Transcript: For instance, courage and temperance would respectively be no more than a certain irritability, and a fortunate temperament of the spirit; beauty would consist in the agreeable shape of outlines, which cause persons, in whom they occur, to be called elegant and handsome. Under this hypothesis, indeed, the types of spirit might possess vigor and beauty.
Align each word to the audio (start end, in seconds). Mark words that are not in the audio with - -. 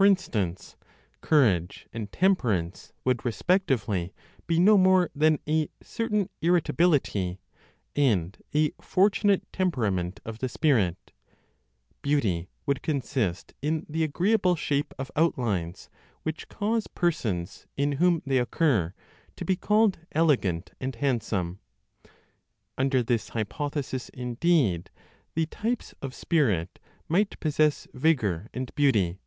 For 0.00 0.06
instance, 0.06 0.78
courage 1.20 1.86
and 1.92 2.10
temperance 2.10 2.94
would 3.04 3.22
respectively 3.22 4.14
be 4.46 4.58
no 4.58 4.78
more 4.78 5.10
than 5.14 5.40
a 5.46 5.68
certain 5.82 6.30
irritability, 6.40 7.38
and 7.94 8.34
a 8.54 8.70
fortunate 8.80 9.42
temperament 9.52 10.18
of 10.24 10.38
the 10.38 10.48
spirit; 10.48 11.12
beauty 12.00 12.48
would 12.64 12.80
consist 12.80 13.52
in 13.60 13.84
the 13.90 14.02
agreeable 14.02 14.56
shape 14.56 14.94
of 14.98 15.10
outlines, 15.16 15.90
which 16.22 16.48
cause 16.48 16.86
persons, 16.86 17.66
in 17.76 17.92
whom 17.92 18.22
they 18.24 18.38
occur, 18.38 18.94
to 19.36 19.44
be 19.44 19.54
called 19.54 19.98
elegant 20.12 20.70
and 20.80 20.94
handsome. 20.94 21.58
Under 22.78 23.02
this 23.02 23.30
hypothesis, 23.30 24.08
indeed, 24.14 24.88
the 25.34 25.44
types 25.44 25.92
of 26.00 26.14
spirit 26.14 26.78
might 27.06 27.38
possess 27.38 27.86
vigor 27.92 28.48
and 28.54 28.74
beauty. 28.74 29.18